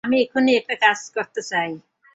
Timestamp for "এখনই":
0.21-0.53